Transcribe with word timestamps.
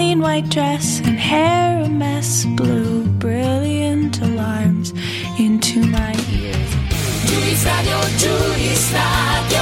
Clean 0.00 0.18
white 0.18 0.48
dress 0.48 1.02
and 1.04 1.18
hair 1.18 1.82
a 1.82 1.86
mess 1.86 2.46
blew 2.56 3.02
brilliant 3.18 4.18
alarms 4.22 4.94
into 5.36 5.80
my 5.80 6.14
ears. 6.32 6.74
Juice 8.16 8.92
Radio. 8.94 9.60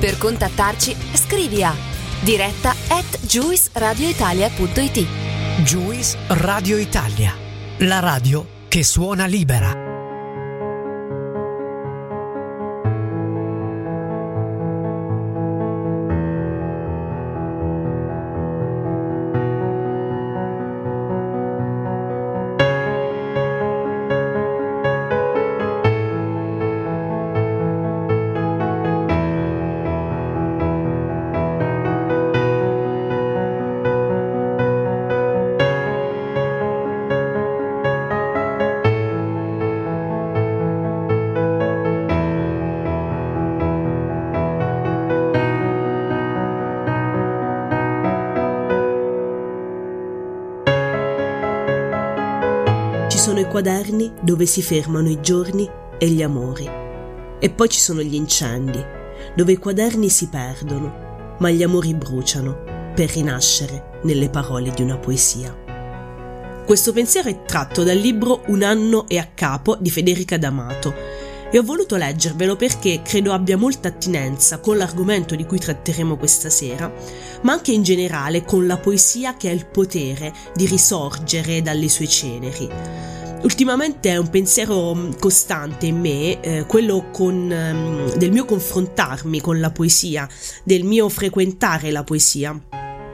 Per 0.00 0.16
contattarci, 0.16 0.96
scrivi 1.12 1.62
a 1.62 1.74
diretta 2.20 2.74
at 2.88 3.18
juiceradioitalia.it 3.26 5.06
Juice 5.64 6.16
Radio 6.28 6.78
Italia, 6.78 7.34
la 7.80 7.98
radio 7.98 8.46
che 8.68 8.82
suona 8.82 9.26
libera. 9.26 9.93
Quaderni 53.54 54.12
dove 54.20 54.46
si 54.46 54.62
fermano 54.62 55.08
i 55.08 55.20
giorni 55.20 55.70
e 55.96 56.08
gli 56.08 56.22
amori. 56.24 56.68
E 57.38 57.50
poi 57.50 57.68
ci 57.68 57.78
sono 57.78 58.02
gli 58.02 58.16
incendi, 58.16 58.84
dove 59.36 59.52
i 59.52 59.58
quaderni 59.58 60.08
si 60.08 60.26
perdono, 60.26 61.36
ma 61.38 61.50
gli 61.50 61.62
amori 61.62 61.94
bruciano 61.94 62.90
per 62.96 63.12
rinascere 63.12 64.00
nelle 64.02 64.28
parole 64.28 64.72
di 64.72 64.82
una 64.82 64.98
poesia. 64.98 65.56
Questo 66.66 66.92
pensiero 66.92 67.28
è 67.28 67.44
tratto 67.44 67.84
dal 67.84 67.96
libro 67.96 68.42
Un 68.46 68.64
anno 68.64 69.06
e 69.06 69.18
a 69.18 69.28
capo 69.32 69.76
di 69.78 69.88
Federica 69.88 70.36
D'Amato 70.36 70.92
e 71.52 71.56
ho 71.56 71.62
voluto 71.62 71.94
leggervelo 71.94 72.56
perché 72.56 73.02
credo 73.04 73.32
abbia 73.32 73.56
molta 73.56 73.86
attinenza 73.86 74.58
con 74.58 74.76
l'argomento 74.76 75.36
di 75.36 75.44
cui 75.44 75.60
tratteremo 75.60 76.16
questa 76.16 76.50
sera, 76.50 76.92
ma 77.42 77.52
anche 77.52 77.70
in 77.70 77.84
generale 77.84 78.42
con 78.42 78.66
la 78.66 78.78
poesia 78.78 79.36
che 79.36 79.48
ha 79.48 79.52
il 79.52 79.66
potere 79.66 80.32
di 80.56 80.66
risorgere 80.66 81.62
dalle 81.62 81.88
sue 81.88 82.08
ceneri. 82.08 83.13
Ultimamente 83.44 84.08
è 84.08 84.16
un 84.16 84.30
pensiero 84.30 84.94
mm, 84.94 85.12
costante 85.20 85.84
in 85.84 86.00
me, 86.00 86.40
eh, 86.40 86.64
quello 86.66 87.10
con, 87.12 87.52
ehm, 87.52 88.14
del 88.14 88.32
mio 88.32 88.46
confrontarmi 88.46 89.38
con 89.42 89.60
la 89.60 89.70
poesia, 89.70 90.26
del 90.64 90.82
mio 90.82 91.10
frequentare 91.10 91.90
la 91.90 92.04
poesia 92.04 92.58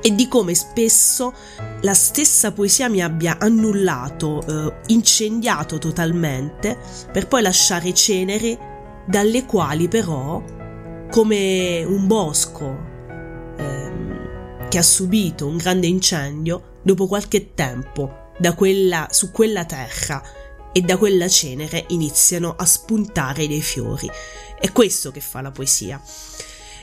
e 0.01 0.15
di 0.15 0.29
come 0.29 0.55
spesso 0.55 1.35
la 1.81 1.95
stessa 1.95 2.53
poesia 2.53 2.89
mi 2.89 3.03
abbia 3.03 3.39
annullato, 3.41 4.41
eh, 4.47 4.73
incendiato 4.93 5.79
totalmente, 5.79 6.79
per 7.13 7.27
poi 7.27 7.43
lasciare 7.43 7.93
ceneri 7.93 8.57
dalle 9.05 9.45
quali 9.47 9.89
però, 9.89 10.41
come 11.11 11.83
un 11.83 12.07
bosco 12.07 12.79
ehm, 13.59 14.69
che 14.69 14.79
ha 14.79 14.83
subito 14.83 15.49
un 15.49 15.57
grande 15.57 15.89
incendio, 15.89 16.79
dopo 16.83 17.09
qualche 17.09 17.53
tempo 17.53 18.20
quella, 18.55 19.09
su 19.11 19.31
quella 19.31 19.65
terra 19.65 20.23
e 20.73 20.81
da 20.83 20.97
quella 20.97 21.29
cenere 21.29 21.85
iniziano 21.89 22.55
a 22.57 22.65
spuntare 22.65 23.47
dei 23.47 23.63
fiori. 23.63 24.11
È 24.59 24.71
questo 24.73 25.11
che 25.11 25.21
fa 25.21 25.41
la 25.41 25.51
poesia. 25.51 26.01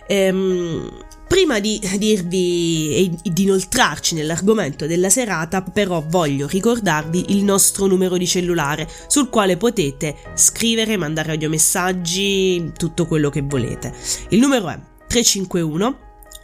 Ehm, 0.10 1.06
prima 1.28 1.60
di 1.60 1.80
dirvi 1.98 3.12
e 3.24 3.32
di 3.32 3.44
inoltrarci 3.44 4.16
nell'argomento 4.16 4.88
della 4.88 5.10
serata, 5.10 5.62
però 5.62 6.04
voglio 6.08 6.48
ricordarvi 6.48 7.34
il 7.36 7.44
nostro 7.44 7.86
numero 7.86 8.18
di 8.18 8.26
cellulare 8.26 8.88
sul 9.08 9.30
quale 9.30 9.58
potete 9.58 10.16
scrivere, 10.36 10.98
mandare 10.98 11.32
audiomessaggi, 11.32 12.72
tutto 12.78 13.06
quello 13.06 13.30
che 13.30 13.42
volete. 13.42 13.94
Il 14.30 14.40
numero 14.40 14.70
è 14.70 14.80
351 15.08 16.00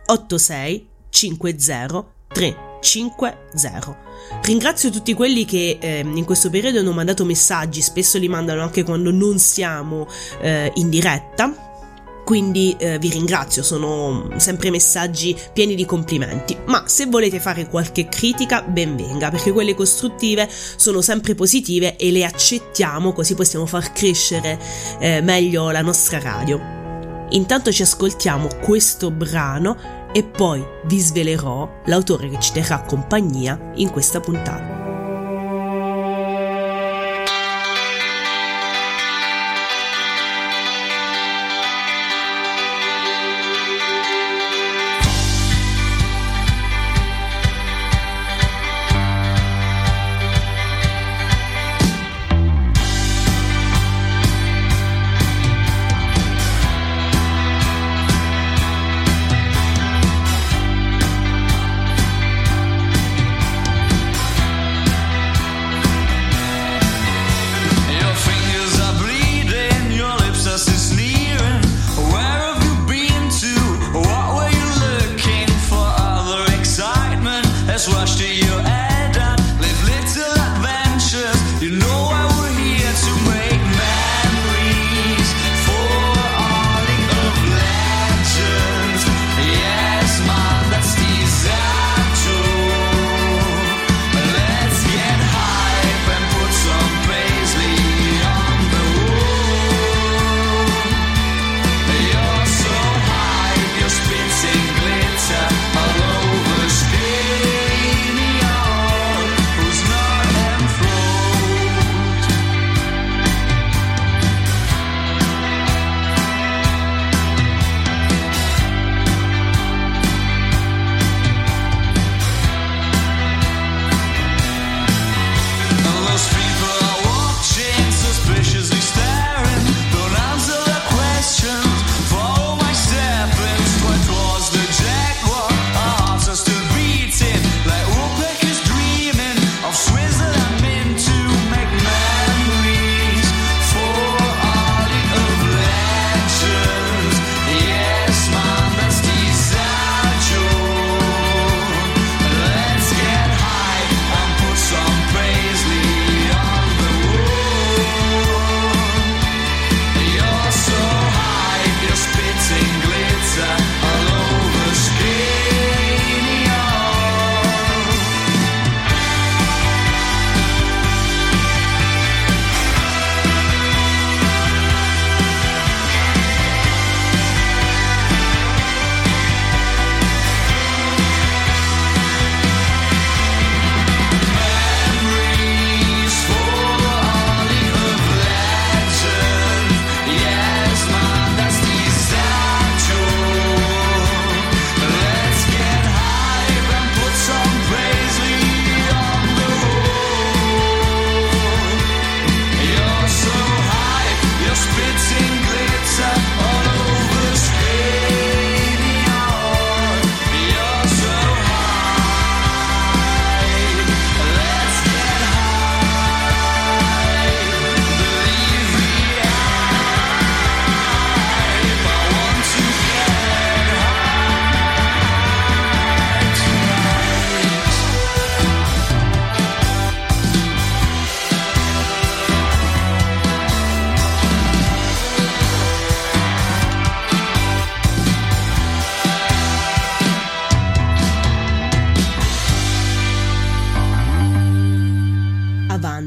86 0.06 0.88
50 1.10 2.73
350. 2.84 3.98
Ringrazio 4.44 4.90
tutti 4.90 5.14
quelli 5.14 5.46
che 5.46 5.78
eh, 5.80 6.00
in 6.00 6.26
questo 6.26 6.50
periodo 6.50 6.80
hanno 6.80 6.92
mandato 6.92 7.24
messaggi, 7.24 7.82
spesso 7.82 8.18
li 8.18 8.28
mandano 8.28 8.62
anche 8.62 8.84
quando 8.84 9.10
non 9.12 9.40
siamo 9.40 10.08
eh, 10.42 10.72
in 10.76 10.90
diretta. 10.90 11.72
Quindi 12.26 12.74
eh, 12.80 13.00
vi 13.00 13.10
ringrazio, 13.10 13.64
sono 13.64 14.30
sempre 14.38 14.70
messaggi 14.70 15.38
pieni 15.52 15.76
di 15.76 15.86
complimenti, 15.86 16.58
ma 16.68 16.88
se 16.88 17.06
volete 17.08 17.42
fare 17.42 17.68
qualche 17.68 18.08
critica 18.08 18.62
ben 18.62 18.96
venga, 18.96 19.30
perché 19.30 19.52
quelle 19.52 19.76
costruttive 19.76 20.48
sono 20.50 21.02
sempre 21.02 21.36
positive 21.36 21.98
e 21.98 22.12
le 22.12 22.24
accettiamo 22.24 23.12
così 23.12 23.36
possiamo 23.36 23.66
far 23.66 23.92
crescere 23.92 24.58
eh, 25.00 25.20
meglio 25.20 25.70
la 25.72 25.82
nostra 25.82 26.20
radio. 26.20 26.82
Intanto 27.32 27.74
ci 27.74 27.82
ascoltiamo 27.82 28.48
questo 28.62 29.12
brano 29.12 30.03
e 30.14 30.24
poi 30.24 30.64
vi 30.86 31.00
svelerò 31.00 31.82
l'autore 31.86 32.30
che 32.30 32.40
ci 32.40 32.54
terrà 32.54 32.82
compagnia 32.84 33.72
in 33.76 33.90
questa 33.90 34.20
puntata. 34.20 34.73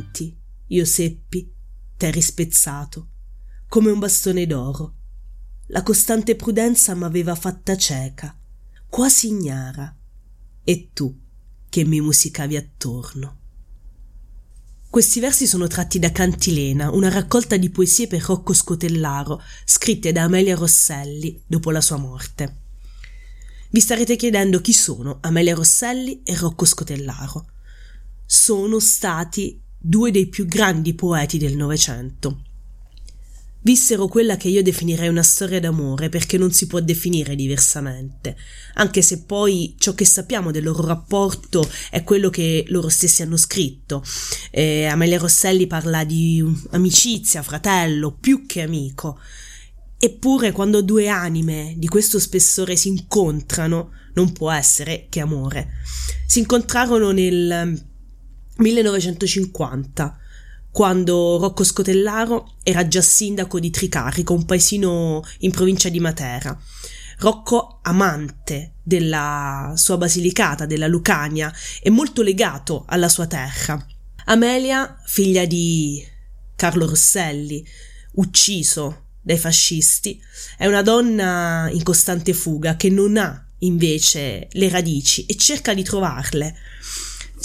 Avanti, 0.06 0.36
io 0.68 0.84
seppi, 0.84 1.52
t'eri 1.96 2.22
spezzato, 2.22 3.08
come 3.68 3.90
un 3.90 3.98
bastone 3.98 4.46
d'oro. 4.46 4.94
La 5.68 5.82
costante 5.82 6.36
prudenza 6.36 6.94
m'aveva 6.94 7.34
fatta 7.34 7.76
cieca, 7.76 8.38
quasi 8.88 9.28
ignara, 9.28 9.94
e 10.62 10.90
tu 10.92 11.14
che 11.68 11.84
mi 11.84 12.00
musicavi 12.00 12.56
attorno. 12.56 13.40
Questi 14.88 15.20
versi 15.20 15.46
sono 15.46 15.66
tratti 15.66 15.98
da 15.98 16.12
Cantilena, 16.12 16.90
una 16.90 17.10
raccolta 17.10 17.56
di 17.56 17.70
poesie 17.70 18.06
per 18.06 18.22
Rocco 18.22 18.54
Scotellaro, 18.54 19.42
scritte 19.64 20.12
da 20.12 20.22
Amelia 20.22 20.54
Rosselli 20.54 21.42
dopo 21.46 21.70
la 21.70 21.80
sua 21.80 21.96
morte. 21.96 22.60
Vi 23.70 23.80
starete 23.80 24.16
chiedendo 24.16 24.60
chi 24.60 24.72
sono 24.72 25.18
Amelia 25.20 25.54
Rosselli 25.54 26.22
e 26.22 26.36
Rocco 26.36 26.64
Scotellaro. 26.64 27.50
Sono 28.24 28.78
stati 28.78 29.60
due 29.88 30.10
dei 30.10 30.26
più 30.26 30.46
grandi 30.46 30.94
poeti 30.94 31.38
del 31.38 31.56
Novecento. 31.56 32.42
Vissero 33.62 34.08
quella 34.08 34.36
che 34.36 34.48
io 34.48 34.62
definirei 34.62 35.08
una 35.08 35.22
storia 35.22 35.60
d'amore 35.60 36.08
perché 36.08 36.38
non 36.38 36.52
si 36.52 36.66
può 36.66 36.80
definire 36.80 37.34
diversamente, 37.34 38.36
anche 38.74 39.02
se 39.02 39.22
poi 39.22 39.74
ciò 39.78 39.94
che 39.94 40.04
sappiamo 40.04 40.50
del 40.50 40.64
loro 40.64 40.84
rapporto 40.84 41.68
è 41.90 42.02
quello 42.02 42.30
che 42.30 42.64
loro 42.68 42.88
stessi 42.88 43.22
hanno 43.22 43.36
scritto. 43.36 44.04
Eh, 44.50 44.86
Amelia 44.86 45.18
Rosselli 45.18 45.66
parla 45.66 46.04
di 46.04 46.44
amicizia, 46.70 47.42
fratello, 47.42 48.12
più 48.12 48.44
che 48.44 48.62
amico. 48.62 49.20
Eppure 49.98 50.52
quando 50.52 50.82
due 50.82 51.08
anime 51.08 51.74
di 51.76 51.88
questo 51.88 52.18
spessore 52.18 52.76
si 52.76 52.88
incontrano, 52.88 53.92
non 54.14 54.32
può 54.32 54.50
essere 54.50 55.06
che 55.08 55.20
amore. 55.20 55.74
Si 56.26 56.38
incontrarono 56.40 57.10
nel 57.12 57.85
1950 58.56 60.18
quando 60.70 61.38
Rocco 61.38 61.64
Scotellaro 61.64 62.56
era 62.62 62.86
già 62.86 63.00
sindaco 63.00 63.58
di 63.58 63.70
Tricarico, 63.70 64.34
un 64.34 64.44
paesino 64.44 65.24
in 65.38 65.50
provincia 65.50 65.88
di 65.88 66.00
Matera. 66.00 66.54
Rocco, 67.18 67.78
amante 67.80 68.74
della 68.82 69.72
sua 69.76 69.96
Basilicata, 69.96 70.66
della 70.66 70.86
Lucania, 70.86 71.50
e 71.80 71.88
molto 71.88 72.20
legato 72.20 72.84
alla 72.88 73.08
sua 73.08 73.26
terra. 73.26 73.82
Amelia, 74.26 75.00
figlia 75.06 75.46
di 75.46 76.06
Carlo 76.54 76.86
Rosselli, 76.86 77.66
ucciso 78.16 79.04
dai 79.22 79.38
fascisti, 79.38 80.20
è 80.58 80.66
una 80.66 80.82
donna 80.82 81.70
in 81.72 81.82
costante 81.82 82.34
fuga 82.34 82.76
che 82.76 82.90
non 82.90 83.16
ha 83.16 83.46
invece 83.60 84.48
le 84.50 84.68
radici 84.68 85.24
e 85.26 85.36
cerca 85.36 85.72
di 85.72 85.82
trovarle. 85.82 86.54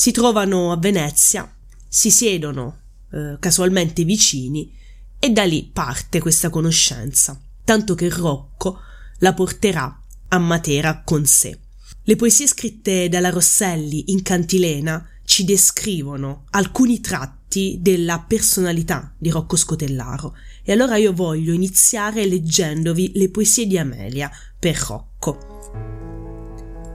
Si 0.01 0.09
trovano 0.09 0.71
a 0.71 0.77
Venezia, 0.77 1.47
si 1.87 2.09
siedono 2.09 2.79
eh, 3.11 3.37
casualmente 3.39 4.03
vicini 4.03 4.75
e 5.19 5.29
da 5.29 5.43
lì 5.43 5.69
parte 5.71 6.19
questa 6.19 6.49
conoscenza, 6.49 7.39
tanto 7.63 7.93
che 7.93 8.09
Rocco 8.09 8.79
la 9.19 9.35
porterà 9.35 10.01
a 10.29 10.39
Matera 10.39 11.03
con 11.03 11.27
sé. 11.27 11.55
Le 12.01 12.15
poesie 12.15 12.47
scritte 12.47 13.09
dalla 13.09 13.29
Rosselli 13.29 14.05
in 14.11 14.23
cantilena 14.23 15.07
ci 15.23 15.45
descrivono 15.45 16.45
alcuni 16.49 16.99
tratti 16.99 17.77
della 17.79 18.25
personalità 18.27 19.13
di 19.19 19.29
Rocco 19.29 19.55
Scotellaro 19.55 20.35
e 20.63 20.71
allora 20.71 20.95
io 20.95 21.13
voglio 21.13 21.53
iniziare 21.53 22.25
leggendovi 22.25 23.11
le 23.13 23.29
poesie 23.29 23.67
di 23.67 23.77
Amelia 23.77 24.31
per 24.57 24.83
Rocco. 24.87 25.37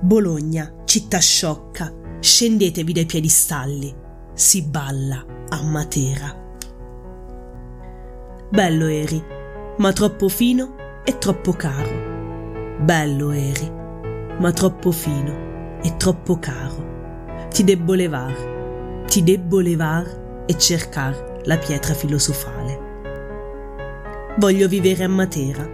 Bologna, 0.03 0.83
città 0.85 1.21
sciocca, 1.21 2.03
scendetevi 2.21 2.93
dai 2.93 3.07
piedistalli, 3.07 3.95
si 4.33 4.63
balla 4.63 5.25
a 5.49 5.63
Matera. 5.63 6.45
Bello 8.49 8.87
eri, 8.87 9.23
ma 9.79 9.93
troppo 9.93 10.29
fino 10.29 10.75
e 11.05 11.19
troppo 11.19 11.53
caro. 11.53 12.79
Bello 12.81 13.31
eri, 13.31 13.71
ma 14.39 14.53
troppo 14.53 14.93
fino 14.93 15.79
e 15.83 15.97
troppo 15.97 16.39
caro. 16.39 17.49
Ti 17.51 17.65
debbo 17.65 17.95
levar, 17.95 19.05
ti 19.07 19.23
debbo 19.23 19.61
levar 19.61 20.45
e 20.47 20.57
cercar 20.59 21.41
la 21.45 21.57
pietra 21.59 21.95
filosofale. 21.95 22.85
Voglio 24.39 24.69
vivere 24.69 25.05
a 25.05 25.09
Matera, 25.09 25.67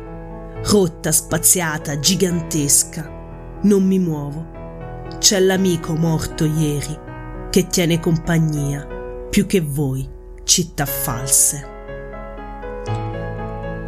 rotta, 0.71 1.11
spaziata, 1.11 1.99
gigantesca. 1.99 3.61
Non 3.63 3.85
mi 3.85 3.99
muovo. 3.99 4.52
C'è 5.19 5.39
l'amico 5.39 5.95
morto 5.95 6.45
ieri 6.45 6.99
che 7.51 7.67
tiene 7.69 8.01
compagnia 8.01 8.87
più 9.31 9.47
che 9.47 9.61
voi, 9.61 10.09
città 10.45 10.85
false. 10.85 11.69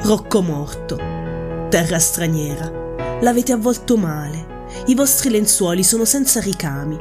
Rocco 0.03 0.43
morto, 0.43 0.97
terra 1.69 1.99
straniera, 1.99 2.71
l'avete 3.21 3.53
avvolto 3.53 3.97
male, 3.97 4.67
i 4.87 4.95
vostri 4.95 5.31
lenzuoli 5.31 5.83
sono 5.83 6.05
senza 6.05 6.41
ricami. 6.41 6.97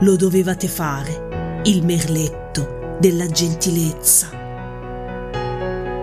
Lo 0.00 0.16
dovevate 0.16 0.68
fare, 0.68 1.60
il 1.64 1.84
merletto 1.84 2.96
della 2.98 3.26
gentilezza. 3.26 4.28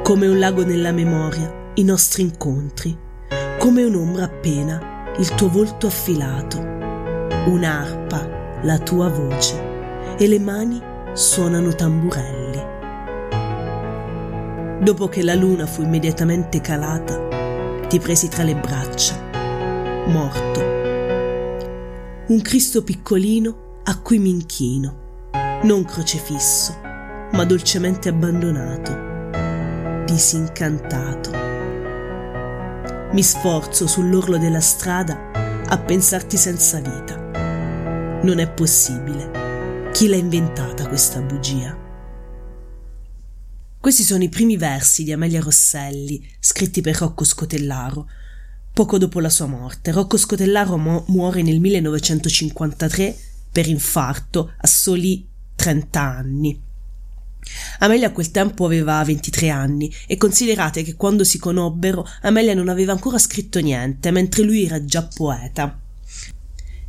Come 0.03 0.27
un 0.27 0.37
lago 0.37 0.65
nella 0.65 0.91
memoria, 0.91 1.71
i 1.75 1.83
nostri 1.83 2.23
incontri, 2.23 2.97
come 3.57 3.83
un'ombra 3.83 4.25
appena, 4.25 5.13
il 5.17 5.33
tuo 5.35 5.49
volto 5.49 5.87
affilato, 5.87 6.72
un'arpa, 7.45 8.61
la 8.61 8.79
tua 8.79 9.09
voce, 9.09 10.15
e 10.17 10.27
le 10.27 10.39
mani 10.39 10.81
suonano 11.13 11.73
tamburelli. 11.73 12.71
Dopo 14.79 15.07
che 15.07 15.23
la 15.23 15.35
luna 15.35 15.65
fu 15.65 15.81
immediatamente 15.81 16.61
calata, 16.61 17.19
ti 17.87 17.99
presi 17.99 18.27
tra 18.27 18.43
le 18.43 18.55
braccia, 18.55 19.15
morto. 20.07 20.61
Un 22.27 22.41
Cristo 22.41 22.83
piccolino 22.83 23.81
a 23.83 23.99
cui 23.99 24.19
mi 24.19 24.29
inchino, 24.29 24.95
non 25.63 25.83
crocefisso, 25.83 26.75
ma 27.31 27.43
dolcemente 27.43 28.09
abbandonato, 28.09 30.05
disincantato. 30.05 31.31
Mi 33.11 33.21
sforzo 33.21 33.85
sull'orlo 33.85 34.37
della 34.37 34.61
strada 34.61 35.31
a 35.67 35.77
pensarti 35.77 36.37
senza 36.37 36.79
vita. 36.79 37.22
Non 38.23 38.39
è 38.39 38.49
possibile. 38.49 39.91
Chi 39.91 40.07
l'ha 40.07 40.15
inventata 40.15 40.87
questa 40.87 41.19
bugia? 41.19 41.77
Questi 43.77 44.03
sono 44.03 44.23
i 44.23 44.29
primi 44.29 44.55
versi 44.55 45.03
di 45.03 45.11
Amelia 45.11 45.41
Rosselli, 45.41 46.25
scritti 46.39 46.79
per 46.79 46.95
Rocco 46.95 47.25
Scotellaro. 47.25 48.07
Poco 48.71 48.97
dopo 48.97 49.19
la 49.19 49.29
sua 49.29 49.47
morte, 49.47 49.91
Rocco 49.91 50.15
Scotellaro 50.15 50.77
mo- 50.77 51.03
muore 51.09 51.41
nel 51.41 51.59
1953 51.59 53.13
per 53.51 53.67
infarto 53.67 54.53
a 54.55 54.67
soli 54.67 55.27
30 55.53 55.99
anni. 55.99 56.61
Amelia 57.79 58.07
a 58.07 58.11
quel 58.13 58.31
tempo 58.31 58.63
aveva 58.63 59.03
23 59.03 59.49
anni 59.49 59.93
e 60.07 60.15
considerate 60.15 60.83
che 60.83 60.95
quando 60.95 61.25
si 61.25 61.37
conobbero 61.39 62.07
Amelia 62.21 62.53
non 62.53 62.69
aveva 62.69 62.93
ancora 62.93 63.17
scritto 63.17 63.59
niente, 63.59 64.11
mentre 64.11 64.43
lui 64.43 64.63
era 64.63 64.85
già 64.85 65.05
poeta. 65.13 65.82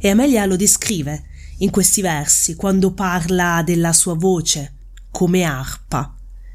E 0.05 0.11
Amelia 0.11 0.45
lo 0.45 0.57
descrive 0.57 1.25
in 1.59 1.71
questi 1.71 2.03
versi 2.03 2.57
quando 2.57 2.93
parla 2.93 3.63
della 3.65 3.95
sua 3.95 4.15
voce 4.15 4.75
come 5.11 5.45
arpa 5.45 6.15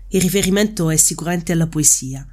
il 0.09 0.21
riferimento 0.21 0.89
è 0.89 0.97
sicuramente 0.97 1.51
alla 1.51 1.67
poesia. 1.67 2.25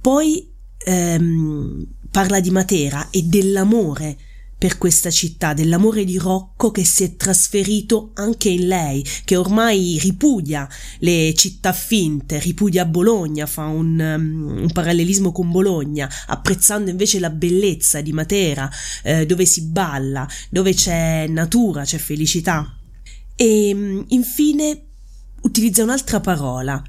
Poi 0.00 0.50
ehm, 0.78 1.86
parla 2.10 2.40
di 2.40 2.50
Matera 2.50 3.10
e 3.10 3.22
dell'amore 3.22 4.18
per 4.60 4.76
questa 4.76 5.08
città, 5.08 5.54
dell'amore 5.54 6.04
di 6.04 6.18
Rocco 6.18 6.70
che 6.70 6.84
si 6.84 7.02
è 7.02 7.16
trasferito 7.16 8.10
anche 8.12 8.50
in 8.50 8.68
lei, 8.68 9.02
che 9.24 9.34
ormai 9.36 9.98
ripudia 9.98 10.68
le 10.98 11.32
città 11.34 11.72
finte, 11.72 12.38
ripudia 12.38 12.84
Bologna, 12.84 13.46
fa 13.46 13.64
un, 13.64 13.98
um, 13.98 14.60
un 14.64 14.70
parallelismo 14.70 15.32
con 15.32 15.50
Bologna, 15.50 16.10
apprezzando 16.26 16.90
invece 16.90 17.20
la 17.20 17.30
bellezza 17.30 18.02
di 18.02 18.12
Matera, 18.12 18.70
eh, 19.02 19.24
dove 19.24 19.46
si 19.46 19.62
balla, 19.62 20.28
dove 20.50 20.74
c'è 20.74 21.26
natura, 21.26 21.84
c'è 21.84 21.96
felicità. 21.96 22.76
E 23.34 24.04
infine 24.08 24.82
utilizza 25.40 25.82
un'altra 25.84 26.20
parola, 26.20 26.82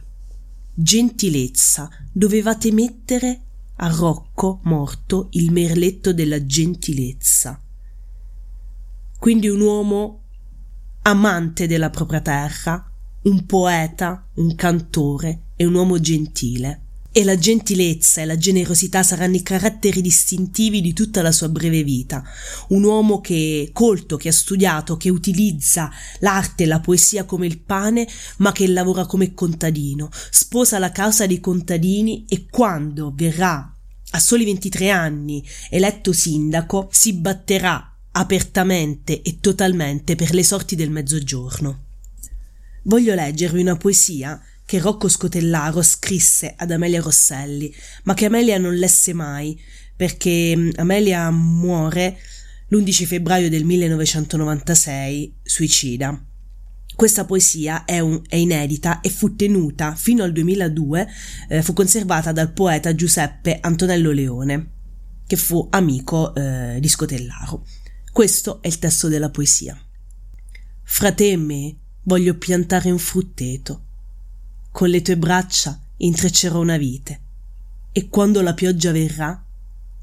gentilezza. 0.73 1.89
Dovevate 2.11 2.73
mettere 2.73 3.43
a 3.83 3.89
Rocco 3.89 4.59
morto 4.63 5.27
il 5.31 5.51
merletto 5.51 6.13
della 6.13 6.45
gentilezza. 6.45 7.59
Quindi 9.17 9.47
un 9.47 9.59
uomo 9.61 10.21
amante 11.03 11.65
della 11.65 11.89
propria 11.89 12.21
terra, 12.21 12.91
un 13.23 13.45
poeta, 13.45 14.27
un 14.35 14.53
cantore 14.53 15.45
e 15.55 15.65
un 15.65 15.73
uomo 15.73 15.99
gentile. 15.99 16.81
E 17.13 17.25
la 17.25 17.37
gentilezza 17.37 18.21
e 18.21 18.25
la 18.25 18.37
generosità 18.37 19.03
saranno 19.03 19.35
i 19.35 19.43
caratteri 19.43 20.01
distintivi 20.01 20.79
di 20.79 20.93
tutta 20.93 21.21
la 21.21 21.33
sua 21.33 21.49
breve 21.49 21.83
vita. 21.83 22.23
Un 22.69 22.83
uomo 22.83 23.19
che 23.19 23.71
colto, 23.73 24.15
che 24.15 24.29
ha 24.29 24.31
studiato, 24.31 24.95
che 24.95 25.09
utilizza 25.09 25.91
l'arte 26.19 26.63
e 26.63 26.67
la 26.67 26.79
poesia 26.79 27.25
come 27.25 27.47
il 27.47 27.59
pane, 27.59 28.07
ma 28.37 28.53
che 28.53 28.65
lavora 28.65 29.05
come 29.05 29.33
contadino, 29.33 30.09
sposa 30.29 30.79
la 30.79 30.93
causa 30.93 31.27
dei 31.27 31.41
contadini 31.41 32.23
e 32.29 32.45
quando 32.49 33.11
verrà 33.13 33.75
a 34.13 34.19
soli 34.19 34.45
23 34.45 34.89
anni 34.89 35.45
eletto 35.69 36.13
sindaco 36.13 36.87
si 36.91 37.13
batterà 37.13 37.93
apertamente 38.11 39.21
e 39.21 39.39
totalmente 39.41 40.15
per 40.15 40.33
le 40.33 40.43
sorti 40.43 40.75
del 40.75 40.91
mezzogiorno. 40.91 41.83
Voglio 42.83 43.13
leggervi 43.13 43.61
una 43.61 43.77
poesia 43.77 44.41
che 44.71 44.79
Rocco 44.79 45.09
Scotellaro 45.09 45.81
scrisse 45.81 46.53
ad 46.55 46.71
Amelia 46.71 47.01
Rosselli, 47.01 47.75
ma 48.03 48.13
che 48.13 48.27
Amelia 48.27 48.57
non 48.57 48.73
lesse 48.73 49.11
mai, 49.11 49.59
perché 49.93 50.55
mm, 50.55 50.69
Amelia 50.77 51.29
muore 51.29 52.17
l'11 52.69 53.05
febbraio 53.05 53.49
del 53.49 53.65
1996, 53.65 55.39
suicida. 55.43 56.25
Questa 56.95 57.25
poesia 57.25 57.83
è, 57.83 57.99
un, 57.99 58.21
è, 58.25 58.37
inedita 58.37 59.01
e 59.01 59.09
fu 59.09 59.35
tenuta 59.35 59.93
fino 59.93 60.23
al 60.23 60.31
2002, 60.31 61.07
eh, 61.49 61.61
fu 61.61 61.73
conservata 61.73 62.31
dal 62.31 62.53
poeta 62.53 62.95
Giuseppe 62.95 63.57
Antonello 63.59 64.11
Leone, 64.11 64.71
che 65.27 65.35
fu 65.35 65.67
amico 65.69 66.33
eh, 66.33 66.77
di 66.79 66.87
Scotellaro. 66.87 67.65
Questo 68.09 68.61
è 68.61 68.67
il 68.67 68.79
testo 68.79 69.09
della 69.09 69.31
poesia. 69.31 69.77
Fra 70.83 71.11
te 71.11 71.31
e 71.31 71.35
me 71.35 71.77
voglio 72.03 72.37
piantare 72.37 72.89
un 72.89 72.99
frutteto 72.99 73.87
con 74.71 74.89
le 74.89 75.01
tue 75.01 75.17
braccia 75.17 75.79
intreccerò 75.97 76.59
una 76.59 76.77
vite 76.77 77.19
e 77.91 78.07
quando 78.09 78.41
la 78.41 78.53
pioggia 78.53 78.91
verrà 78.91 79.43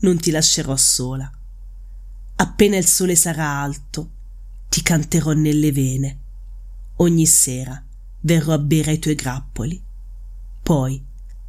non 0.00 0.18
ti 0.18 0.30
lascerò 0.30 0.76
sola. 0.76 1.30
Appena 2.36 2.76
il 2.76 2.86
sole 2.86 3.16
sarà 3.16 3.60
alto, 3.60 4.10
ti 4.68 4.82
canterò 4.82 5.32
nelle 5.32 5.72
vene. 5.72 6.18
Ogni 6.96 7.26
sera 7.26 7.82
verrò 8.20 8.52
a 8.52 8.58
bere 8.58 8.92
ai 8.92 8.98
tuoi 8.98 9.14
grappoli. 9.14 9.82
Poi 10.62 11.02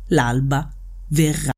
l'alba 0.07 0.71
verrà. 1.07 1.51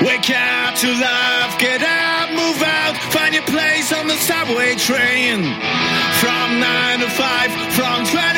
Wake 0.00 0.32
up 0.32 0.76
to 0.76 0.86
love, 0.86 1.56
get 1.58 1.80
up, 1.80 2.30
move 2.30 2.62
out, 2.62 2.96
find 3.10 3.34
your 3.34 3.42
place 3.44 3.92
on 3.92 4.06
the 4.06 4.14
subway 4.14 4.76
train. 4.76 5.42
From 6.20 6.60
9 6.60 7.00
to 7.00 7.08
5, 7.08 7.72
from 7.72 8.04
2005 8.04 8.37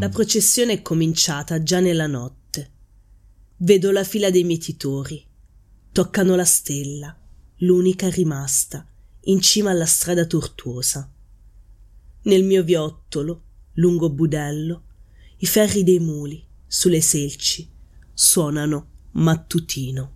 La 0.00 0.10
processione 0.10 0.74
è 0.74 0.82
cominciata 0.82 1.60
già 1.60 1.80
nella 1.80 2.06
notte. 2.06 2.70
Vedo 3.56 3.90
la 3.90 4.04
fila 4.04 4.30
dei 4.30 4.44
mietitori. 4.44 5.26
Toccano 5.90 6.36
la 6.36 6.44
stella, 6.44 7.18
l'unica 7.56 8.08
rimasta, 8.08 8.86
in 9.22 9.40
cima 9.40 9.70
alla 9.70 9.86
strada 9.86 10.24
tortuosa. 10.24 11.12
Nel 12.22 12.44
mio 12.44 12.62
viottolo, 12.62 13.42
lungo 13.74 14.08
budello, 14.08 14.84
i 15.38 15.46
ferri 15.46 15.82
dei 15.82 15.98
muli, 15.98 16.46
sulle 16.64 17.00
selci, 17.00 17.68
suonano 18.14 18.90
mattutino. 19.12 20.14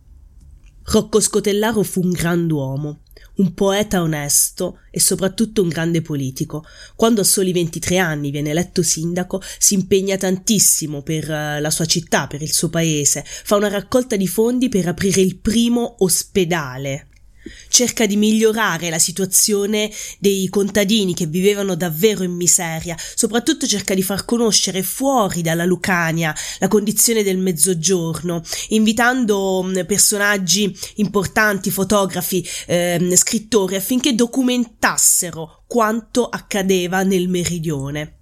Rocco 0.85 1.19
Scotellaro 1.19 1.83
fu 1.83 2.03
un 2.05 2.11
grand'uomo, 2.11 3.02
un 3.37 3.55
poeta 3.55 4.03
onesto 4.03 4.81
e 4.91 5.01
soprattutto 5.01 5.63
un 5.63 5.69
grande 5.69 6.03
politico. 6.03 6.65
Quando 6.95 7.23
a 7.23 7.25
soli 7.25 7.53
23 7.53 7.99
anni 7.99 8.31
viene 8.31 8.51
eletto 8.51 8.83
sindaco, 8.83 9.41
si 9.59 9.75
impegna 9.75 10.17
tantissimo 10.17 11.03
per 11.03 11.31
eh, 11.31 11.61
la 11.61 11.71
sua 11.71 11.87
città, 11.87 12.27
per 12.27 12.43
il 12.43 12.53
suo 12.53 12.69
paese, 12.69 13.25
fa 13.25 13.57
una 13.57 13.69
raccolta 13.69 14.17
di 14.17 14.27
fondi 14.27 14.69
per 14.69 14.89
aprire 14.89 15.21
il 15.21 15.37
primo 15.37 15.97
ospedale 15.99 17.07
cerca 17.69 18.07
di 18.07 18.17
migliorare 18.17 18.91
la 18.91 18.99
situazione 18.99 19.91
dei 20.19 20.49
contadini 20.49 21.15
che 21.15 21.27
vivevano 21.27 21.75
davvero 21.75 22.23
in 22.23 22.33
miseria, 22.33 22.97
soprattutto 23.15 23.67
cerca 23.67 23.95
di 23.95 24.03
far 24.03 24.25
conoscere 24.25 24.83
fuori 24.83 25.43
dalla 25.43 25.65
Lucania 25.65 26.35
la 26.59 26.69
condizione 26.69 27.23
del 27.23 27.39
mezzogiorno, 27.39 28.43
invitando 28.69 29.63
mm, 29.63 29.85
personaggi 29.87 30.77
importanti, 30.97 31.71
fotografi, 31.71 32.47
eh, 32.67 33.11
scrittori 33.15 33.77
affinché 33.77 34.15
documentassero 34.15 35.65
quanto 35.67 36.29
accadeva 36.29 37.03
nel 37.03 37.29
meridione 37.29 38.17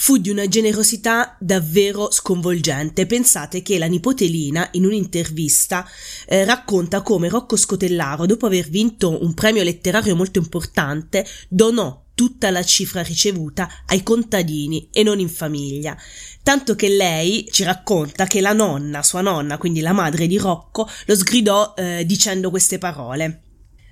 fu 0.00 0.16
di 0.16 0.30
una 0.30 0.48
generosità 0.48 1.36
davvero 1.38 2.10
sconvolgente. 2.10 3.04
Pensate 3.04 3.60
che 3.60 3.76
la 3.76 3.84
nipote 3.84 4.24
Lina, 4.24 4.66
in 4.72 4.86
un'intervista, 4.86 5.86
eh, 6.26 6.46
racconta 6.46 7.02
come 7.02 7.28
Rocco 7.28 7.54
Scotellaro, 7.54 8.24
dopo 8.24 8.46
aver 8.46 8.66
vinto 8.70 9.22
un 9.22 9.34
premio 9.34 9.62
letterario 9.62 10.16
molto 10.16 10.38
importante, 10.38 11.26
donò 11.50 12.06
tutta 12.14 12.48
la 12.50 12.64
cifra 12.64 13.02
ricevuta 13.02 13.68
ai 13.84 14.02
contadini 14.02 14.88
e 14.90 15.02
non 15.02 15.20
in 15.20 15.28
famiglia. 15.28 15.94
Tanto 16.42 16.74
che 16.76 16.88
lei 16.88 17.46
ci 17.50 17.62
racconta 17.62 18.24
che 18.24 18.40
la 18.40 18.54
nonna, 18.54 19.02
sua 19.02 19.20
nonna, 19.20 19.58
quindi 19.58 19.80
la 19.80 19.92
madre 19.92 20.26
di 20.26 20.38
Rocco, 20.38 20.88
lo 21.04 21.14
sgridò 21.14 21.74
eh, 21.76 22.06
dicendo 22.06 22.48
queste 22.48 22.78
parole. 22.78 23.42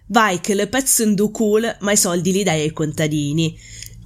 Vai 0.06 0.40
che 0.40 0.54
le 0.54 0.68
pezze 0.68 1.12
do 1.12 1.30
cool, 1.30 1.76
ma 1.80 1.92
i 1.92 1.98
soldi 1.98 2.32
li 2.32 2.42
dai 2.42 2.62
ai 2.62 2.72
contadini 2.72 3.54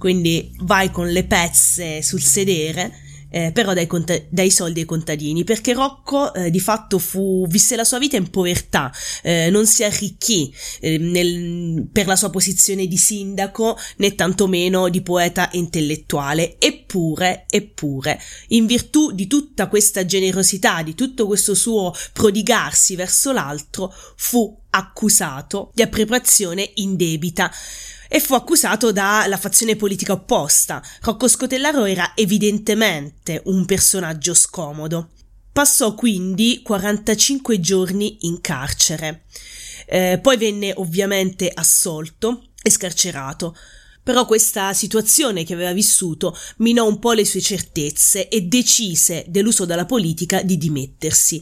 quindi 0.03 0.51
vai 0.63 0.91
con 0.91 1.07
le 1.07 1.23
pezze 1.23 2.01
sul 2.01 2.21
sedere, 2.21 2.91
eh, 3.29 3.53
però 3.53 3.73
dai, 3.73 3.87
cont- 3.87 4.25
dai, 4.27 4.51
soldi 4.51 4.81
ai 4.81 4.85
contadini, 4.85 5.45
perché 5.45 5.71
Rocco 5.71 6.33
eh, 6.33 6.49
di 6.49 6.59
fatto 6.59 6.99
fu, 6.99 7.47
visse 7.47 7.77
la 7.77 7.85
sua 7.85 7.99
vita 7.99 8.17
in 8.17 8.29
povertà, 8.29 8.91
eh, 9.21 9.49
non 9.49 9.65
si 9.65 9.85
arricchì 9.85 10.53
eh, 10.81 10.97
nel, 10.97 11.87
per 11.89 12.07
la 12.07 12.17
sua 12.17 12.29
posizione 12.29 12.85
di 12.85 12.97
sindaco 12.97 13.77
né 13.99 14.13
tantomeno 14.13 14.89
di 14.89 15.01
poeta 15.01 15.47
intellettuale, 15.53 16.59
eppure, 16.59 17.45
eppure, 17.49 18.19
in 18.49 18.65
virtù 18.65 19.13
di 19.13 19.27
tutta 19.27 19.69
questa 19.69 20.03
generosità, 20.03 20.83
di 20.83 20.95
tutto 20.95 21.27
questo 21.27 21.55
suo 21.55 21.93
prodigarsi 22.11 22.97
verso 22.97 23.31
l'altro, 23.31 23.89
fu 24.17 24.62
accusato 24.73 25.71
di 25.73 25.81
appropriazione 25.81 26.71
indebita 26.75 27.51
e 28.07 28.19
fu 28.19 28.33
accusato 28.33 28.91
dalla 28.91 29.37
fazione 29.37 29.75
politica 29.75 30.13
opposta. 30.13 30.83
Rocco 31.01 31.27
Scotellaro 31.27 31.85
era 31.85 32.13
evidentemente 32.15 33.41
un 33.45 33.65
personaggio 33.65 34.33
scomodo. 34.33 35.09
Passò 35.51 35.93
quindi 35.93 36.61
45 36.63 37.59
giorni 37.59 38.17
in 38.21 38.41
carcere. 38.41 39.25
Eh, 39.87 40.19
poi 40.21 40.37
venne 40.37 40.73
ovviamente 40.75 41.51
assolto 41.53 42.49
e 42.61 42.69
scarcerato. 42.69 43.55
Però 44.03 44.25
questa 44.25 44.73
situazione 44.73 45.45
che 45.45 45.53
aveva 45.53 45.71
vissuto 45.71 46.37
minò 46.57 46.85
un 46.85 46.99
po' 46.99 47.13
le 47.13 47.23
sue 47.23 47.39
certezze 47.39 48.27
e 48.27 48.41
decise, 48.41 49.23
deluso 49.27 49.63
dalla 49.65 49.85
politica, 49.85 50.41
di 50.41 50.57
dimettersi 50.57 51.41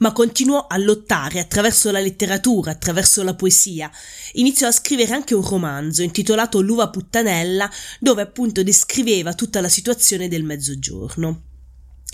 ma 0.00 0.12
continuò 0.12 0.66
a 0.66 0.76
lottare 0.78 1.40
attraverso 1.40 1.90
la 1.90 2.00
letteratura, 2.00 2.70
attraverso 2.70 3.22
la 3.22 3.34
poesia. 3.34 3.90
Iniziò 4.34 4.68
a 4.68 4.72
scrivere 4.72 5.12
anche 5.12 5.34
un 5.34 5.46
romanzo 5.46 6.02
intitolato 6.02 6.60
L'uva 6.60 6.88
puttanella, 6.90 7.70
dove 7.98 8.22
appunto 8.22 8.62
descriveva 8.62 9.34
tutta 9.34 9.60
la 9.60 9.68
situazione 9.68 10.28
del 10.28 10.44
mezzogiorno. 10.44 11.42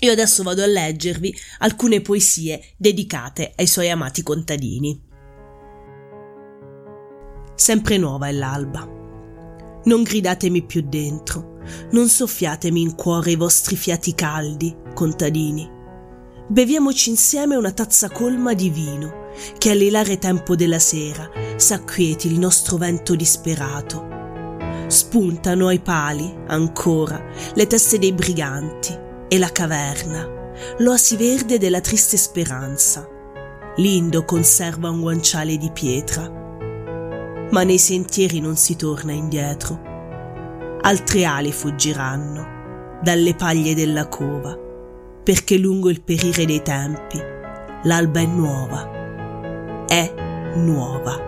Io 0.01 0.11
adesso 0.11 0.43
vado 0.43 0.63
a 0.63 0.67
leggervi 0.67 1.35
alcune 1.59 2.01
poesie 2.01 2.73
dedicate 2.77 3.53
ai 3.55 3.67
suoi 3.67 3.89
amati 3.89 4.21
contadini. 4.21 5.05
Sempre 7.55 7.97
nuova 7.97 8.27
è 8.27 8.31
l'alba. 8.31 8.95
Non 9.85 10.03
gridatemi 10.03 10.63
più 10.65 10.81
dentro, 10.87 11.59
non 11.91 12.09
soffiatemi 12.09 12.81
in 12.81 12.95
cuore 12.95 13.31
i 13.31 13.35
vostri 13.35 13.75
fiati 13.75 14.13
caldi, 14.13 14.75
contadini 14.93 15.75
beviamoci 16.49 17.09
insieme 17.09 17.57
una 17.57 17.71
tazza 17.71 18.09
colma 18.09 18.53
di 18.53 18.69
vino, 18.69 19.25
che 19.57 19.71
all'ilare 19.71 20.17
tempo 20.17 20.55
della 20.55 20.79
sera 20.79 21.29
s'acquieti 21.57 22.27
il 22.27 22.39
nostro 22.39 22.77
vento 22.77 23.15
disperato. 23.15 24.15
Spuntano 24.87 25.67
ai 25.67 25.79
pali, 25.79 26.33
ancora, 26.47 27.21
le 27.53 27.67
teste 27.67 27.99
dei 27.99 28.13
briganti 28.13 28.97
e 29.27 29.37
la 29.37 29.51
caverna, 29.51 30.53
l'oasi 30.77 31.17
verde 31.17 31.57
della 31.57 31.81
triste 31.81 32.15
speranza. 32.15 33.07
Lindo 33.75 34.23
conserva 34.23 34.89
un 34.89 35.01
guanciale 35.01 35.57
di 35.57 35.69
pietra, 35.71 36.31
ma 37.51 37.63
nei 37.63 37.77
sentieri 37.77 38.39
non 38.39 38.55
si 38.55 38.75
torna 38.75 39.11
indietro. 39.11 39.79
Altre 40.81 41.25
ali 41.25 41.51
fuggiranno 41.51 42.99
dalle 43.03 43.35
paglie 43.35 43.75
della 43.75 44.07
cova 44.07 44.65
perché 45.27 45.57
lungo 45.57 45.89
il 45.89 45.99
perire 45.99 46.45
dei 46.45 46.61
tempi 46.61 47.21
l'alba 47.83 48.21
è 48.21 48.25
nuova, 48.25 49.85
è 49.85 50.13
nuova. 50.55 51.21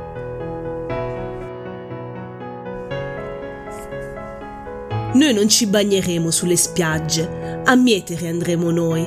Noi 5.16 5.34
non 5.34 5.50
ci 5.50 5.68
bagneremo 5.68 6.32
sulle 6.32 6.56
spiagge, 6.56 7.62
a 7.66 7.76
mietere 7.76 8.30
andremo 8.30 8.72
noi, 8.72 9.02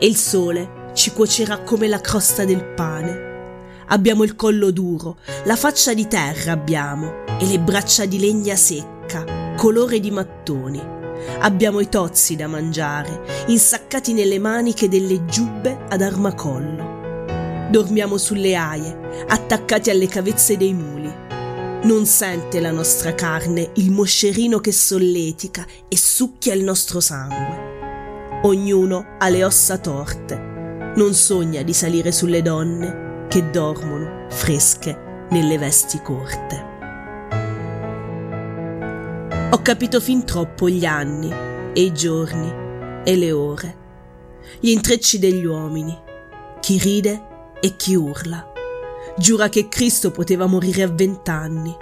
e 0.00 0.04
il 0.04 0.16
sole 0.16 0.90
ci 0.94 1.12
cuocerà 1.12 1.60
come 1.60 1.86
la 1.86 2.00
crosta 2.00 2.44
del 2.44 2.64
pane. 2.74 3.84
Abbiamo 3.86 4.24
il 4.24 4.34
collo 4.34 4.72
duro, 4.72 5.18
la 5.44 5.54
faccia 5.54 5.94
di 5.94 6.08
terra 6.08 6.50
abbiamo, 6.50 7.24
e 7.38 7.46
le 7.46 7.60
braccia 7.60 8.04
di 8.04 8.18
legna 8.18 8.56
secca, 8.56 9.54
colore 9.54 10.00
di 10.00 10.10
mattoni 10.10 10.93
Abbiamo 11.40 11.80
i 11.80 11.88
tozzi 11.88 12.36
da 12.36 12.46
mangiare, 12.46 13.44
insaccati 13.46 14.12
nelle 14.12 14.38
maniche 14.38 14.88
delle 14.88 15.24
giubbe 15.24 15.84
ad 15.88 16.00
armacollo. 16.00 17.68
Dormiamo 17.70 18.18
sulle 18.18 18.54
aie, 18.54 19.26
attaccati 19.28 19.90
alle 19.90 20.06
cavezze 20.06 20.56
dei 20.56 20.72
muli. 20.72 21.12
Non 21.84 22.06
sente 22.06 22.60
la 22.60 22.70
nostra 22.70 23.14
carne 23.14 23.70
il 23.74 23.90
moscerino 23.90 24.58
che 24.58 24.72
solletica 24.72 25.66
e 25.88 25.96
succhia 25.96 26.54
il 26.54 26.64
nostro 26.64 27.00
sangue. 27.00 28.40
Ognuno 28.44 29.16
ha 29.18 29.28
le 29.28 29.44
ossa 29.44 29.78
torte. 29.78 30.92
Non 30.96 31.14
sogna 31.14 31.62
di 31.62 31.72
salire 31.72 32.12
sulle 32.12 32.42
donne 32.42 33.26
che 33.28 33.50
dormono 33.50 34.26
fresche 34.30 35.26
nelle 35.30 35.58
vesti 35.58 36.00
corte. 36.00 36.73
Ho 39.54 39.62
capito 39.62 40.00
fin 40.00 40.24
troppo 40.24 40.68
gli 40.68 40.84
anni 40.84 41.32
e 41.72 41.80
i 41.80 41.94
giorni 41.94 42.52
e 43.04 43.16
le 43.16 43.30
ore, 43.30 43.76
gli 44.58 44.70
intrecci 44.70 45.20
degli 45.20 45.44
uomini, 45.44 45.96
chi 46.58 46.76
ride 46.76 47.52
e 47.60 47.76
chi 47.76 47.94
urla. 47.94 48.50
Giura 49.16 49.48
che 49.48 49.68
Cristo 49.68 50.10
poteva 50.10 50.46
morire 50.46 50.82
a 50.82 50.88
vent'anni. 50.88 51.72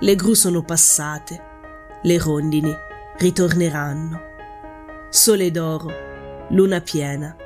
Le 0.00 0.14
gru 0.16 0.32
sono 0.32 0.62
passate, 0.62 1.42
le 2.00 2.18
rondini 2.18 2.74
ritorneranno. 3.18 4.20
Sole 5.10 5.50
d'oro, 5.50 5.92
luna 6.48 6.80
piena, 6.80 7.36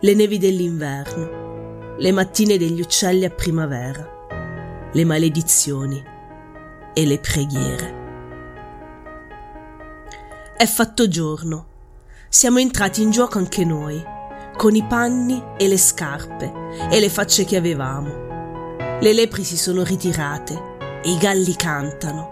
le 0.00 0.14
nevi 0.14 0.38
dell'inverno, 0.38 1.96
le 1.98 2.10
mattine 2.10 2.56
degli 2.56 2.80
uccelli 2.80 3.26
a 3.26 3.30
primavera, 3.30 4.88
le 4.90 5.04
maledizioni 5.04 6.02
e 6.94 7.04
le 7.04 7.18
preghiere. 7.18 8.03
È 10.56 10.66
fatto 10.66 11.08
giorno. 11.08 11.66
Siamo 12.28 12.60
entrati 12.60 13.02
in 13.02 13.10
gioco 13.10 13.38
anche 13.38 13.64
noi, 13.64 14.00
con 14.56 14.76
i 14.76 14.84
panni 14.84 15.42
e 15.58 15.66
le 15.66 15.76
scarpe 15.76 16.52
e 16.88 17.00
le 17.00 17.08
facce 17.08 17.44
che 17.44 17.56
avevamo. 17.56 18.76
Le 19.00 19.12
lepri 19.12 19.42
si 19.42 19.56
sono 19.56 19.82
ritirate 19.82 21.00
e 21.02 21.10
i 21.10 21.18
galli 21.18 21.56
cantano. 21.56 22.30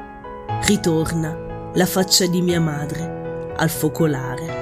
Ritorna 0.62 1.72
la 1.74 1.86
faccia 1.86 2.26
di 2.26 2.40
mia 2.42 2.60
madre 2.60 3.54
al 3.56 3.70
focolare. 3.70 4.61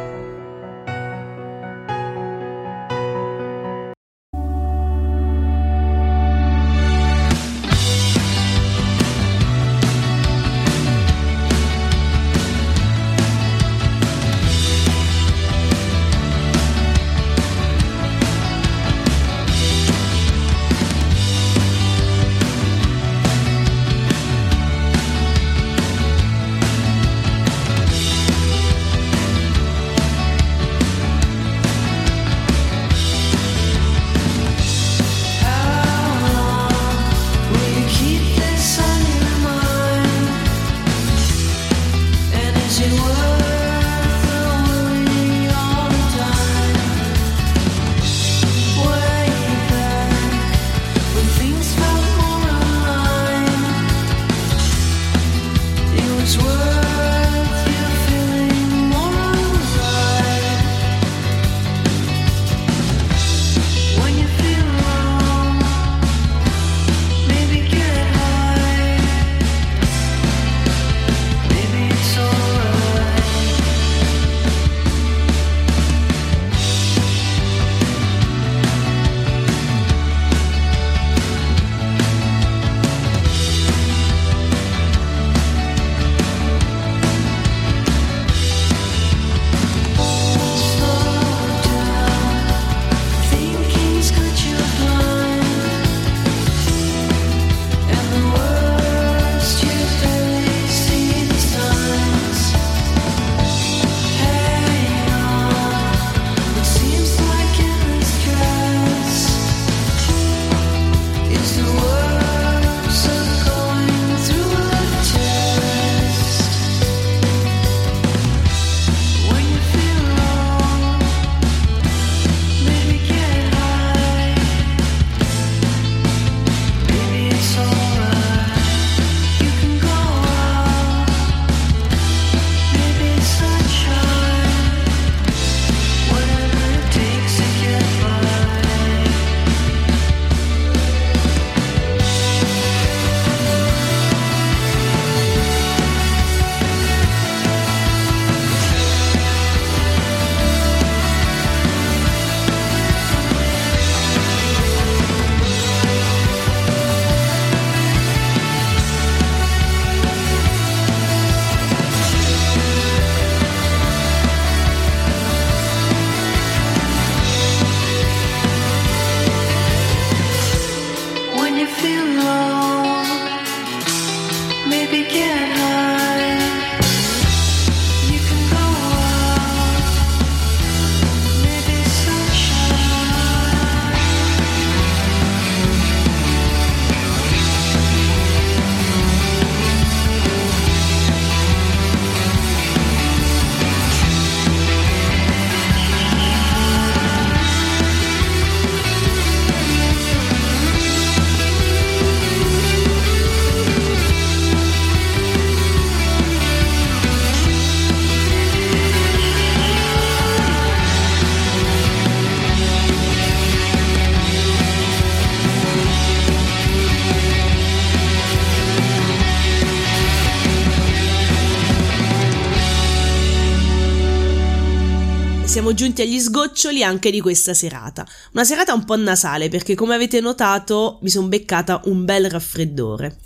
Siamo 225.51 225.75
giunti 225.75 226.03
agli 226.03 226.21
sgoccioli 226.21 226.85
anche 226.85 227.11
di 227.11 227.21
questa 227.21 227.55
serata. 227.55 228.07
Una 228.35 228.45
serata 228.45 228.73
un 228.73 228.85
po' 228.85 228.95
nasale 228.95 229.49
perché 229.49 229.75
come 229.75 229.97
avete 229.97 230.21
notato 230.21 231.01
mi 231.03 231.11
sono 231.11 231.27
beccata 231.27 231.81
un 231.87 232.05
bel 232.05 232.31
raffreddore. 232.31 233.19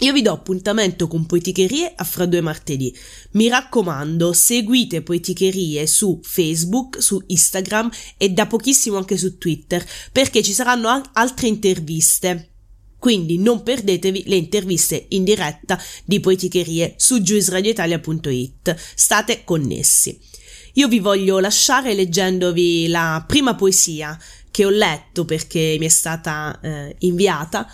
Io 0.00 0.12
vi 0.12 0.20
do 0.20 0.30
appuntamento 0.30 1.08
con 1.08 1.24
Poeticherie 1.24 1.94
a 1.96 2.04
fra 2.04 2.26
due 2.26 2.42
martedì. 2.42 2.94
Mi 3.30 3.48
raccomando, 3.48 4.34
seguite 4.34 5.00
Poeticherie 5.00 5.86
su 5.86 6.20
Facebook, 6.22 7.02
su 7.02 7.22
Instagram 7.28 7.90
e 8.18 8.28
da 8.28 8.46
pochissimo 8.46 8.98
anche 8.98 9.16
su 9.16 9.38
Twitter 9.38 9.82
perché 10.12 10.42
ci 10.42 10.52
saranno 10.52 10.88
an- 10.88 11.08
altre 11.14 11.46
interviste. 11.46 12.50
Quindi 12.98 13.38
non 13.38 13.62
perdetevi 13.62 14.24
le 14.26 14.36
interviste 14.36 15.06
in 15.10 15.24
diretta 15.24 15.80
di 16.04 16.20
Poeticherie 16.20 16.96
su 16.98 17.20
juiceradioitalia.it. 17.20 18.76
State 18.94 19.44
connessi. 19.44 20.33
Io 20.76 20.88
vi 20.88 20.98
voglio 20.98 21.38
lasciare 21.38 21.94
leggendovi 21.94 22.88
la 22.88 23.24
prima 23.26 23.54
poesia 23.54 24.18
che 24.50 24.64
ho 24.64 24.70
letto 24.70 25.24
perché 25.24 25.76
mi 25.78 25.86
è 25.86 25.88
stata 25.88 26.58
eh, 26.60 26.96
inviata 27.00 27.68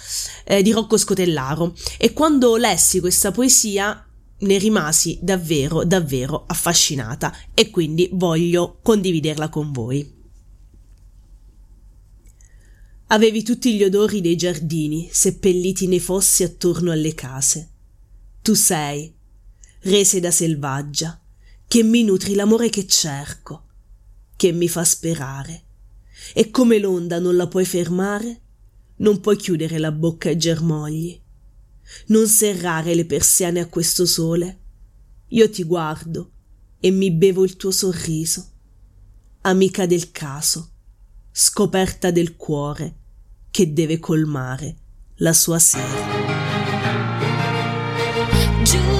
eh, 0.44 0.62
di 0.62 0.70
Rocco 0.70 0.98
Scotellaro 0.98 1.74
e 1.98 2.12
quando 2.12 2.56
lessi 2.56 3.00
questa 3.00 3.32
poesia 3.32 4.06
ne 4.40 4.58
rimasi 4.58 5.18
davvero 5.20 5.84
davvero 5.84 6.44
affascinata 6.46 7.34
e 7.54 7.70
quindi 7.70 8.08
voglio 8.12 8.78
condividerla 8.82 9.48
con 9.48 9.72
voi. 9.72 10.18
Avevi 13.08 13.42
tutti 13.42 13.74
gli 13.74 13.82
odori 13.82 14.20
dei 14.20 14.36
giardini 14.36 15.08
seppelliti 15.10 15.86
nei 15.86 16.00
fossi 16.00 16.42
attorno 16.42 16.92
alle 16.92 17.14
case. 17.14 17.70
Tu 18.40 18.54
sei, 18.54 19.12
rese 19.80 20.20
da 20.20 20.30
selvaggia, 20.30 21.19
che 21.70 21.85
mi 21.85 22.02
nutri 22.02 22.35
l'amore 22.35 22.68
che 22.68 22.85
cerco, 22.85 23.66
che 24.35 24.50
mi 24.50 24.68
fa 24.68 24.83
sperare. 24.83 25.62
E 26.35 26.50
come 26.50 26.80
l'onda 26.80 27.20
non 27.20 27.37
la 27.37 27.46
puoi 27.46 27.64
fermare, 27.64 28.40
non 28.96 29.20
puoi 29.20 29.37
chiudere 29.37 29.78
la 29.78 29.92
bocca 29.92 30.30
ai 30.30 30.37
germogli, 30.37 31.16
non 32.06 32.26
serrare 32.26 32.96
le 32.96 33.06
persiane 33.06 33.61
a 33.61 33.68
questo 33.68 34.04
sole. 34.04 34.59
Io 35.28 35.48
ti 35.48 35.62
guardo 35.62 36.33
e 36.80 36.90
mi 36.90 37.12
bevo 37.12 37.44
il 37.44 37.54
tuo 37.54 37.70
sorriso, 37.70 38.50
amica 39.42 39.87
del 39.87 40.11
caso, 40.11 40.72
scoperta 41.30 42.11
del 42.11 42.35
cuore 42.35 42.96
che 43.52 43.72
deve 43.72 44.00
colmare 44.00 44.76
la 45.18 45.33
sua 45.33 45.61
sera. 45.61 46.18
Juice 48.64 48.99